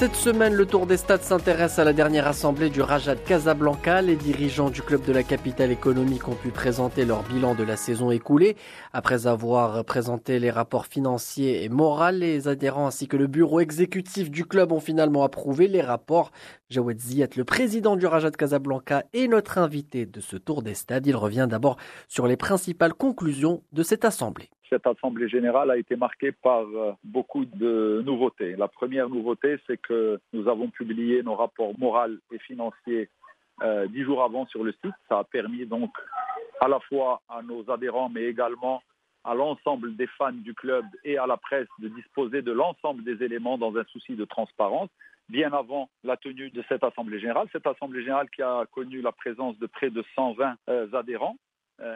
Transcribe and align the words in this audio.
Cette 0.00 0.16
semaine, 0.16 0.54
le 0.54 0.64
Tour 0.64 0.86
des 0.86 0.96
Stades 0.96 1.20
s'intéresse 1.20 1.78
à 1.78 1.84
la 1.84 1.92
dernière 1.92 2.26
assemblée 2.26 2.70
du 2.70 2.80
Raja 2.80 3.16
Casablanca. 3.16 4.00
Les 4.00 4.16
dirigeants 4.16 4.70
du 4.70 4.80
club 4.80 5.04
de 5.04 5.12
la 5.12 5.22
capitale 5.22 5.70
économique 5.70 6.26
ont 6.26 6.34
pu 6.34 6.48
présenter 6.48 7.04
leur 7.04 7.22
bilan 7.24 7.54
de 7.54 7.64
la 7.64 7.76
saison 7.76 8.10
écoulée. 8.10 8.56
Après 8.94 9.26
avoir 9.26 9.84
présenté 9.84 10.38
les 10.38 10.50
rapports 10.50 10.86
financiers 10.86 11.64
et 11.64 11.68
moraux, 11.68 12.12
les 12.12 12.48
adhérents 12.48 12.86
ainsi 12.86 13.08
que 13.08 13.18
le 13.18 13.26
bureau 13.26 13.60
exécutif 13.60 14.30
du 14.30 14.46
club 14.46 14.72
ont 14.72 14.80
finalement 14.80 15.22
approuvé 15.22 15.68
les 15.68 15.82
rapports. 15.82 16.30
Jawed 16.70 16.98
Ziyat, 16.98 17.28
le 17.36 17.44
président 17.44 17.96
du 17.96 18.06
Raja 18.06 18.30
Casablanca, 18.30 19.04
est 19.12 19.28
notre 19.28 19.58
invité 19.58 20.06
de 20.06 20.22
ce 20.22 20.38
Tour 20.38 20.62
des 20.62 20.72
Stades. 20.72 21.06
Il 21.06 21.16
revient 21.16 21.46
d'abord 21.46 21.76
sur 22.08 22.26
les 22.26 22.38
principales 22.38 22.94
conclusions 22.94 23.62
de 23.74 23.82
cette 23.82 24.06
assemblée 24.06 24.48
cette 24.70 24.86
Assemblée 24.86 25.28
générale 25.28 25.70
a 25.70 25.76
été 25.76 25.96
marquée 25.96 26.32
par 26.32 26.60
euh, 26.60 26.92
beaucoup 27.04 27.44
de 27.44 28.02
nouveautés. 28.06 28.56
La 28.56 28.68
première 28.68 29.10
nouveauté, 29.10 29.58
c'est 29.66 29.76
que 29.76 30.18
nous 30.32 30.48
avons 30.48 30.68
publié 30.68 31.22
nos 31.22 31.34
rapports 31.34 31.78
moraux 31.78 32.16
et 32.32 32.38
financiers 32.38 33.10
euh, 33.62 33.86
dix 33.88 34.04
jours 34.04 34.22
avant 34.22 34.46
sur 34.46 34.64
le 34.64 34.72
site. 34.72 34.94
Ça 35.08 35.18
a 35.18 35.24
permis 35.24 35.66
donc 35.66 35.90
à 36.60 36.68
la 36.68 36.80
fois 36.80 37.20
à 37.28 37.42
nos 37.42 37.68
adhérents, 37.70 38.08
mais 38.08 38.24
également 38.24 38.82
à 39.24 39.34
l'ensemble 39.34 39.96
des 39.96 40.06
fans 40.06 40.32
du 40.32 40.54
club 40.54 40.84
et 41.04 41.18
à 41.18 41.26
la 41.26 41.36
presse 41.36 41.68
de 41.80 41.88
disposer 41.88 42.40
de 42.40 42.52
l'ensemble 42.52 43.04
des 43.04 43.22
éléments 43.22 43.58
dans 43.58 43.76
un 43.76 43.84
souci 43.84 44.14
de 44.14 44.24
transparence 44.24 44.88
bien 45.28 45.52
avant 45.52 45.88
la 46.04 46.16
tenue 46.16 46.50
de 46.50 46.64
cette 46.68 46.82
Assemblée 46.82 47.20
générale. 47.20 47.48
Cette 47.52 47.66
Assemblée 47.66 48.00
générale 48.00 48.30
qui 48.30 48.42
a 48.42 48.64
connu 48.72 49.00
la 49.00 49.12
présence 49.12 49.58
de 49.58 49.66
près 49.66 49.90
de 49.90 50.02
120 50.16 50.54
euh, 50.68 50.92
adhérents 50.92 51.36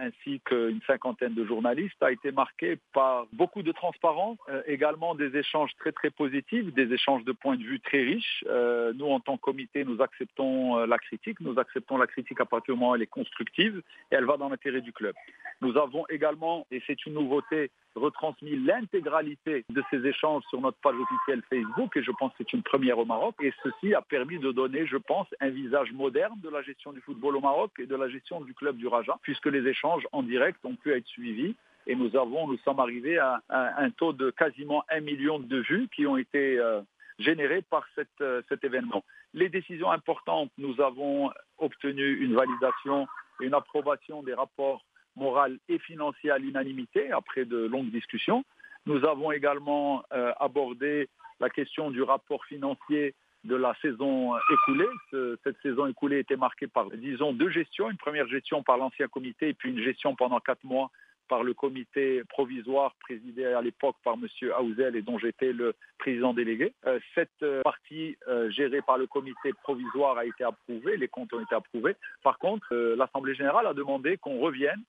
ainsi 0.00 0.40
qu'une 0.40 0.80
cinquantaine 0.86 1.34
de 1.34 1.44
journalistes, 1.44 2.02
a 2.02 2.12
été 2.12 2.32
marqué 2.32 2.78
par 2.92 3.26
beaucoup 3.32 3.62
de 3.62 3.72
transparence, 3.72 4.38
euh, 4.48 4.62
également 4.66 5.14
des 5.14 5.36
échanges 5.36 5.70
très 5.78 5.92
très 5.92 6.10
positifs, 6.10 6.72
des 6.74 6.92
échanges 6.92 7.24
de 7.24 7.32
points 7.32 7.56
de 7.56 7.62
vue 7.62 7.80
très 7.80 8.02
riches. 8.02 8.44
Euh, 8.48 8.92
nous, 8.94 9.06
en 9.06 9.20
tant 9.20 9.36
que 9.36 9.42
comité, 9.42 9.84
nous 9.84 10.00
acceptons 10.02 10.76
la 10.86 10.98
critique. 10.98 11.40
Nous 11.40 11.58
acceptons 11.58 11.96
la 11.98 12.06
critique 12.06 12.40
à 12.40 12.44
partir 12.44 12.74
du 12.74 12.80
moment 12.80 12.92
où 12.92 12.94
elle 12.94 13.02
est 13.02 13.06
constructive 13.06 13.82
et 14.10 14.14
elle 14.14 14.24
va 14.24 14.36
dans 14.36 14.48
l'intérêt 14.48 14.80
du 14.80 14.92
club. 14.92 15.14
Nous 15.60 15.76
avons 15.76 16.04
également, 16.08 16.66
et 16.70 16.82
c'est 16.86 17.06
une 17.06 17.14
nouveauté, 17.14 17.70
retransmis 17.96 18.56
l'intégralité 18.56 19.64
de 19.70 19.82
ces 19.90 20.06
échanges 20.06 20.42
sur 20.50 20.60
notre 20.60 20.78
page 20.78 20.94
officielle 20.94 21.42
Facebook 21.48 21.96
et 21.96 22.02
je 22.02 22.10
pense 22.12 22.30
que 22.32 22.38
c'est 22.38 22.52
une 22.52 22.62
première 22.62 22.98
au 22.98 23.04
Maroc 23.04 23.34
et 23.42 23.52
ceci 23.62 23.94
a 23.94 24.02
permis 24.02 24.38
de 24.38 24.52
donner, 24.52 24.86
je 24.86 24.96
pense, 24.96 25.26
un 25.40 25.48
visage 25.48 25.92
moderne 25.92 26.38
de 26.42 26.50
la 26.50 26.62
gestion 26.62 26.92
du 26.92 27.00
football 27.00 27.36
au 27.36 27.40
Maroc 27.40 27.72
et 27.78 27.86
de 27.86 27.96
la 27.96 28.08
gestion 28.08 28.40
du 28.40 28.54
club 28.54 28.76
du 28.76 28.86
Raja 28.86 29.18
puisque 29.22 29.46
les 29.46 29.66
échanges 29.66 30.06
en 30.12 30.22
direct 30.22 30.58
ont 30.64 30.76
pu 30.76 30.92
être 30.92 31.06
suivis 31.06 31.54
et 31.86 31.94
nous 31.94 32.16
avons, 32.16 32.48
nous 32.48 32.58
sommes 32.58 32.80
arrivés 32.80 33.18
à, 33.18 33.40
un 33.48 33.90
taux 33.90 34.12
de 34.12 34.30
quasiment 34.30 34.84
un 34.90 35.00
million 35.00 35.38
de 35.38 35.58
vues 35.58 35.88
qui 35.94 36.06
ont 36.06 36.16
été 36.16 36.58
euh, 36.58 36.80
générées 37.18 37.62
par 37.62 37.86
euh, 38.20 38.42
cet 38.48 38.64
événement. 38.64 39.04
Les 39.34 39.48
décisions 39.48 39.90
importantes, 39.90 40.50
nous 40.58 40.80
avons 40.80 41.30
obtenu 41.58 42.18
une 42.18 42.34
validation, 42.34 43.06
une 43.40 43.54
approbation 43.54 44.22
des 44.22 44.34
rapports 44.34 44.84
morale 45.16 45.58
et 45.68 45.78
financier 45.78 46.30
à 46.30 46.38
l'unanimité 46.38 47.10
après 47.10 47.44
de 47.44 47.66
longues 47.66 47.90
discussions. 47.90 48.44
Nous 48.86 49.04
avons 49.04 49.32
également 49.32 50.04
euh, 50.12 50.32
abordé 50.38 51.08
la 51.40 51.50
question 51.50 51.90
du 51.90 52.02
rapport 52.02 52.44
financier 52.44 53.14
de 53.44 53.56
la 53.56 53.74
saison 53.80 54.32
écoulée. 54.52 55.38
cette 55.44 55.60
saison 55.62 55.86
écoulée 55.86 56.18
était 56.18 56.36
marquée 56.36 56.66
par, 56.66 56.90
disons, 56.90 57.32
deux 57.32 57.50
gestions. 57.50 57.90
Une 57.90 57.96
première 57.96 58.26
gestion 58.26 58.62
par 58.62 58.76
l'ancien 58.76 59.06
comité 59.06 59.50
et 59.50 59.54
puis 59.54 59.70
une 59.70 59.82
gestion 59.82 60.16
pendant 60.16 60.40
quatre 60.40 60.64
mois 60.64 60.90
par 61.28 61.42
le 61.42 61.54
comité 61.54 62.22
provisoire 62.28 62.94
présidé 63.00 63.44
à 63.44 63.60
l'époque 63.60 63.96
par 64.04 64.14
M. 64.14 64.26
Hauzel 64.60 64.96
et 64.96 65.02
dont 65.02 65.18
j'étais 65.18 65.52
le 65.52 65.74
président 65.98 66.34
délégué. 66.34 66.72
Euh, 66.86 66.98
cette 67.14 67.42
euh, 67.42 67.62
partie 67.62 68.16
gérée 68.48 68.82
par 68.82 68.98
le 68.98 69.06
comité 69.06 69.52
provisoire 69.62 70.18
a 70.18 70.24
été 70.24 70.44
approuvée, 70.44 70.96
les 70.96 71.08
comptes 71.08 71.32
ont 71.32 71.40
été 71.40 71.54
approuvés. 71.54 71.96
Par 72.22 72.38
contre, 72.38 72.74
l'Assemblée 72.74 73.34
générale 73.34 73.66
a 73.66 73.74
demandé 73.74 74.16
qu'on 74.16 74.38
revienne 74.38 74.82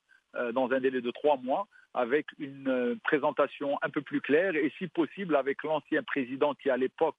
dans 0.54 0.72
un 0.72 0.80
délai 0.80 1.02
de 1.02 1.12
trois 1.12 1.38
mois 1.38 1.68
avec 1.98 2.28
une 2.38 2.68
euh, 2.68 2.96
présentation 3.04 3.78
un 3.82 3.90
peu 3.90 4.02
plus 4.02 4.22
claire 4.22 4.56
et 4.56 4.72
si 4.78 4.88
possible 4.88 5.36
avec 5.36 5.64
l'ancien 5.64 6.04
président 6.04 6.54
qui 6.54 6.70
à 6.70 6.78
l'époque 6.78 7.18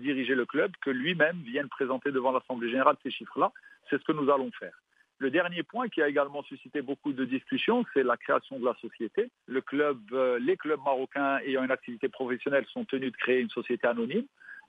dirigeait 0.00 0.34
le 0.34 0.46
club, 0.46 0.72
que 0.84 0.90
lui-même 0.90 1.36
vienne 1.42 1.68
présenter 1.68 2.10
devant 2.10 2.32
l'Assemblée 2.32 2.68
générale 2.68 2.96
ces 3.04 3.10
chiffres-là. 3.12 3.52
C'est 3.88 3.98
ce 4.00 4.04
que 4.04 4.10
nous 4.10 4.28
allons 4.32 4.50
faire. 4.58 4.76
Le 5.18 5.30
dernier 5.30 5.62
point 5.62 5.88
qui 5.88 6.02
a 6.02 6.08
également 6.08 6.42
suscité 6.42 6.82
beaucoup 6.82 7.12
de 7.12 7.24
discussions, 7.24 7.84
c'est 7.94 8.02
la 8.02 8.16
création 8.16 8.58
de 8.58 8.64
la 8.64 8.74
société. 8.80 9.30
Le 9.46 9.60
club, 9.60 10.00
euh, 10.10 10.40
les 10.40 10.56
clubs 10.56 10.80
marocains 10.84 11.38
ayant 11.46 11.62
une 11.62 11.70
activité 11.70 12.08
professionnelle 12.08 12.66
sont 12.72 12.84
tenus 12.84 13.12
de 13.12 13.16
créer 13.16 13.40
une 13.40 13.50
société 13.50 13.86
anonyme. 13.86 14.26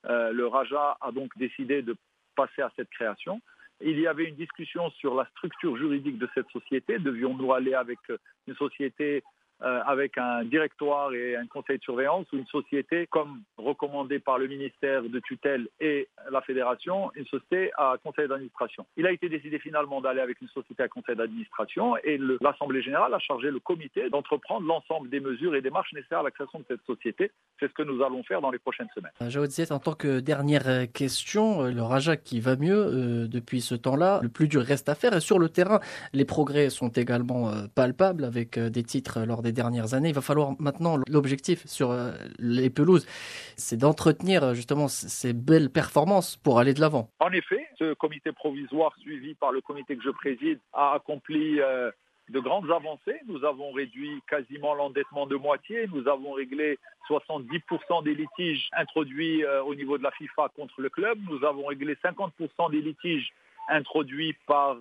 le 0.08 0.46
Raja 0.46 0.98
a 1.02 1.12
donc 1.12 1.36
décidé 1.36 1.82
de 1.82 1.96
passer 2.36 2.62
à 2.62 2.72
cette 2.76 2.92
création. 2.92 3.42
Il 3.82 4.00
y 4.00 4.08
avait 4.08 4.26
une 4.26 4.36
discussion 4.36 4.90
sur 4.92 5.14
la 5.16 5.26
structure 5.36 5.78
juridique 5.78 6.18
de 6.18 6.28
cette 6.34 6.50
société. 6.50 6.98
Devions-nous 6.98 7.54
aller 7.54 7.74
avec 7.74 8.00
une 8.48 8.56
société 8.56 9.24
euh, 9.64 9.82
avec 9.88 10.20
un 10.20 10.44
directoire 10.44 11.12
et 11.16 11.36
un 11.36 11.48
conseil 11.48 11.80
de 11.80 11.84
surveillance 11.84 12.28
ou 12.32 12.38
une 12.38 12.46
société, 12.46 13.08
comme 13.08 13.42
recommandé 13.58 14.20
par 14.20 14.38
le 14.38 14.46
ministère 14.46 15.02
de 15.02 15.20
tutelle 15.20 15.68
et 15.80 16.08
la 16.32 16.42
fédération, 16.42 17.12
une 17.16 17.26
société 17.26 17.72
à 17.76 17.96
conseil 18.04 18.28
d'administration. 18.28 18.86
Il 18.98 19.08
a 19.08 19.12
été 19.12 19.30
décidé 19.30 19.58
finalement 19.58 20.00
d'aller 20.00 20.22
avec 20.22 20.40
une 20.42 20.48
société 20.50 20.84
à 20.84 20.88
conseil 20.88 21.16
d'administration 21.16 21.98
et 22.04 22.20
l'Assemblée 22.40 22.84
générale 22.84 23.12
a 23.16 23.18
chargé 23.18 23.50
le 23.50 23.60
comité 23.60 24.12
d'entreprendre 24.12 24.68
l'ensemble 24.68 25.10
des 25.10 25.20
mesures 25.20 25.56
et 25.56 25.62
des 25.62 25.72
marches 25.72 25.92
nécessaires 25.94 26.20
à 26.20 26.24
la 26.24 26.32
création 26.32 26.60
de 26.60 26.66
cette 26.68 26.86
société. 26.86 27.32
C'est 27.60 27.68
ce 27.68 27.74
que 27.74 27.82
nous 27.82 28.04
allons 28.04 28.22
faire 28.22 28.42
dans 28.42 28.52
les 28.52 28.60
prochaines 28.60 28.90
semaines. 28.94 29.12
Euh, 29.24 29.30
Jawad 29.32 29.50
en 29.72 29.80
tant 29.80 29.96
que 29.96 30.20
dernière 30.20 30.68
euh, 30.68 30.86
question, 30.86 31.64
le 31.64 31.82
Raja 31.82 32.16
qui 32.16 32.40
va 32.42 32.58
mieux 32.58 33.28
depuis 33.28 33.62
ce 33.62 33.74
temps-là, 33.74 34.20
le 34.22 34.30
plus 34.30 34.48
dur 34.48 34.62
reste 34.62 34.88
à 34.88 34.94
faire 34.94 35.16
et 35.16 35.20
sur 35.20 35.40
le 35.40 35.50
terrain, 35.50 35.80
les 36.14 36.26
progrès 36.26 36.70
sont 36.70 36.90
également 36.90 37.52
palpables 37.74 38.24
avec 38.24 38.60
des 38.60 38.84
titres 38.84 39.22
lors 39.26 39.42
des 39.42 39.47
dernières 39.52 39.94
années. 39.94 40.10
Il 40.10 40.16
va 40.16 40.22
falloir 40.22 40.54
maintenant, 40.60 40.98
l'objectif 41.08 41.66
sur 41.66 41.92
euh, 41.92 42.12
les 42.40 42.70
pelouses, 42.70 43.06
c'est 43.56 43.78
d'entretenir 43.78 44.44
euh, 44.44 44.54
justement 44.54 44.88
ces 44.88 45.34
belles 45.34 45.70
performances 45.70 46.36
pour 46.36 46.60
aller 46.60 46.74
de 46.74 46.82
l'avant. 46.82 47.10
En 47.20 47.32
effet, 47.32 47.68
ce 47.78 47.94
comité 47.94 48.32
provisoire 48.32 48.94
suivi 49.00 49.36
par 49.36 49.52
le 49.52 49.62
comité 49.62 49.96
que 49.96 50.04
je 50.04 50.10
préside 50.10 50.60
a 50.74 50.94
accompli 50.94 51.60
euh, 51.60 51.92
de 52.30 52.40
grandes 52.40 52.70
avancées. 52.72 53.20
Nous 53.28 53.44
avons 53.46 53.72
réduit 53.72 54.22
quasiment 54.30 54.74
l'endettement 54.74 55.28
de 55.28 55.36
moitié. 55.36 55.88
Nous 55.94 56.08
avons 56.08 56.34
réglé 56.34 56.78
70% 57.10 58.04
des 58.04 58.16
litiges 58.16 58.70
introduits 58.74 59.46
au 59.66 59.74
niveau 59.76 59.98
de 59.98 60.04
la 60.04 60.12
FIFA 60.12 60.50
contre 60.54 60.82
le 60.82 60.90
club. 60.90 61.18
Nous 61.30 61.46
avons 61.46 61.68
réglé 61.68 61.96
50% 62.04 62.72
des 62.72 62.82
litiges 62.82 63.32
introduits 63.70 64.36
par 64.46 64.76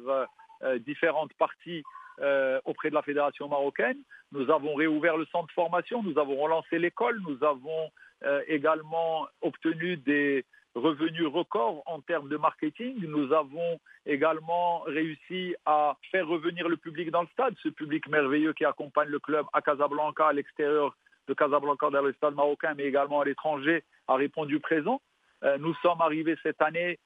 différentes 0.79 1.33
parties 1.35 1.83
euh, 2.23 2.59
auprès 2.65 2.89
de 2.89 2.95
la 2.95 3.03
fédération 3.03 3.47
marocaine. 3.47 3.99
Nous 4.33 4.51
avons 4.51 4.75
réouvert 4.75 5.19
le 5.19 5.27
centre 5.27 5.49
de 5.49 5.53
formation, 5.53 6.03
nous 6.03 6.19
avons 6.19 6.37
relancé 6.37 6.79
l'école, 6.79 7.21
nous 7.29 7.45
avons 7.45 7.91
euh, 8.25 8.41
également 8.49 9.29
obtenu 9.43 9.99
des 9.99 10.47
revenus 10.75 11.27
records 11.27 11.83
en 11.85 12.01
termes 12.01 12.31
de 12.31 12.39
marketing. 12.39 12.97
Nous 13.03 13.35
avons 13.35 13.79
également 14.07 14.81
réussi 14.87 15.55
à 15.67 15.99
faire 16.11 16.27
revenir 16.27 16.71
le 16.71 16.79
public 16.79 17.11
dans 17.11 17.21
le 17.21 17.29
stade, 17.35 17.55
ce 17.63 17.69
public 17.69 18.09
merveilleux 18.09 18.55
qui 18.55 18.65
accompagne 18.65 19.09
le 19.09 19.19
club 19.19 19.45
à 19.53 19.61
Casablanca, 19.61 20.29
à 20.29 20.33
l'extérieur 20.33 20.97
de 21.29 21.35
Casablanca, 21.35 21.91
dans 21.91 22.01
le 22.01 22.15
stade 22.15 22.35
marocain, 22.35 22.73
mais 22.79 22.85
également 22.85 23.21
à 23.21 23.27
l'étranger, 23.27 23.85
a 24.09 24.15
répondu 24.15 24.59
présent. 24.59 25.03
Euh, 25.45 25.59
nous 25.59 25.75
sommes 25.83 26.01
arrivés 26.01 26.37
cette 26.43 26.63
année 26.63 26.93
euh, 26.93 26.97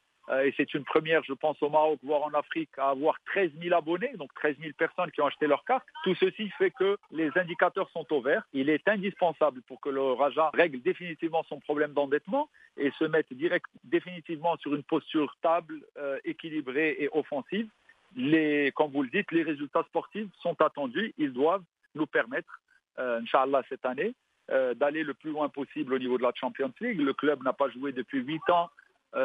et 0.45 0.55
c'est 0.57 0.75
une 0.75 0.85
première, 0.85 1.25
je 1.25 1.33
pense, 1.33 1.61
au 1.63 1.69
Maroc, 1.69 1.99
voire 2.03 2.23
en 2.23 2.31
Afrique, 2.31 2.71
à 2.79 2.91
avoir 2.91 3.17
13 3.27 3.51
000 3.61 3.75
abonnés, 3.75 4.13
donc 4.17 4.33
13 4.35 4.57
000 4.61 4.73
personnes 4.79 5.11
qui 5.11 5.21
ont 5.21 5.27
acheté 5.27 5.47
leur 5.47 5.65
carte. 5.65 5.85
Tout 6.05 6.15
ceci 6.15 6.49
fait 6.51 6.71
que 6.71 6.97
les 7.11 7.31
indicateurs 7.37 7.91
sont 7.91 8.07
au 8.13 8.21
vert. 8.21 8.45
Il 8.53 8.71
est 8.71 8.87
indispensable 8.89 9.63
pour 9.63 9.81
que 9.81 9.89
le 9.89 10.01
Raja 10.13 10.51
règle 10.55 10.81
définitivement 10.83 11.43
son 11.49 11.59
problème 11.61 11.93
d'endettement 11.93 12.49
et 12.77 12.91
se 12.99 13.05
mette 13.05 13.33
direct, 13.33 13.67
définitivement 13.85 14.57
sur 14.59 14.75
une 14.75 14.85
posture 14.85 15.33
stable, 15.39 15.81
euh, 15.99 16.19
équilibrée 16.25 16.97
et 16.99 17.09
offensive. 17.13 17.69
Les, 18.17 18.73
comme 18.75 18.91
vous 18.91 19.03
le 19.03 19.11
dites, 19.11 19.31
les 19.33 19.43
résultats 19.43 19.85
sportifs 19.85 20.29
sont 20.41 20.61
attendus. 20.61 21.15
Ils 21.19 21.33
doivent 21.33 21.65
nous 21.95 22.07
permettre, 22.07 22.61
euh, 22.99 23.21
Inch'Allah, 23.21 23.63
cette 23.69 23.85
année, 23.85 24.15
euh, 24.51 24.75
d'aller 24.75 25.05
le 25.05 25.15
plus 25.15 25.31
loin 25.31 25.49
possible 25.49 25.95
au 25.95 25.99
niveau 25.99 26.19
de 26.19 26.23
la 26.23 26.33
Champions 26.35 26.73
League. 26.81 27.01
Le 27.01 27.13
club 27.13 27.43
n'a 27.45 27.53
pas 27.53 27.69
joué 27.71 27.93
depuis 27.93 28.19
8 28.19 28.51
ans 28.51 28.69
euh, 28.69 28.80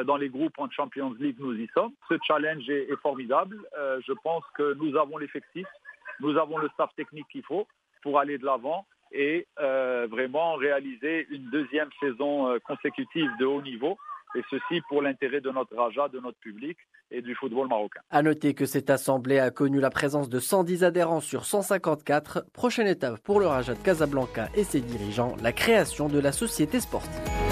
dans 0.05 0.17
les 0.17 0.29
groupes 0.29 0.57
en 0.57 0.69
Champions 0.69 1.13
League, 1.19 1.37
nous 1.39 1.53
y 1.53 1.67
sommes. 1.73 1.91
Ce 2.09 2.15
challenge 2.25 2.67
est, 2.69 2.95
formidable. 3.01 3.57
Euh, 3.77 3.99
je 4.07 4.13
pense 4.23 4.43
que 4.55 4.73
nous 4.75 4.97
avons 4.97 5.17
l'effectif, 5.17 5.67
nous 6.19 6.37
avons 6.37 6.57
le 6.57 6.69
staff 6.69 6.89
technique 6.95 7.27
qu'il 7.31 7.43
faut 7.43 7.67
pour 8.01 8.19
aller 8.19 8.37
de 8.37 8.45
l'avant 8.45 8.85
et 9.11 9.47
euh, 9.59 10.07
vraiment 10.09 10.55
réaliser 10.55 11.27
une 11.29 11.49
deuxième 11.49 11.89
saison 11.99 12.57
consécutive 12.65 13.29
de 13.39 13.45
haut 13.45 13.61
niveau. 13.61 13.97
Et 14.35 14.41
ceci 14.49 14.81
pour 14.89 15.01
l'intérêt 15.01 15.39
de 15.39 15.49
notre 15.49 15.75
Raja, 15.77 16.09
de 16.09 16.19
notre 16.19 16.38
public 16.39 16.77
et 17.09 17.21
du 17.21 17.35
football 17.35 17.69
marocain. 17.69 18.01
À 18.09 18.21
noter 18.21 18.53
que 18.53 18.65
cette 18.65 18.89
assemblée 18.89 19.39
a 19.39 19.49
connu 19.49 19.79
la 19.79 19.89
présence 19.89 20.27
de 20.27 20.39
110 20.39 20.83
adhérents 20.83 21.21
sur 21.21 21.45
154. 21.45 22.45
Prochaine 22.51 22.88
étape 22.88 23.23
pour 23.23 23.39
le 23.39 23.47
Raja 23.47 23.75
de 23.75 23.79
Casablanca 23.79 24.49
et 24.55 24.65
ses 24.65 24.81
dirigeants, 24.81 25.35
la 25.41 25.53
création 25.53 26.09
de 26.09 26.19
la 26.19 26.33
société 26.33 26.81
sportive. 26.81 27.44